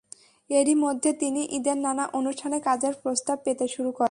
এরই 0.49 0.75
মধ্যে 0.75 1.09
তিনি 1.13 1.41
ঈদের 1.51 1.77
নানা 1.77 2.05
অনুষ্ঠানে 2.13 2.57
কাজের 2.59 2.93
প্রস্তাব 3.03 3.37
পেতে 3.43 3.65
শুরু 3.67 3.89
করেন। 3.91 3.99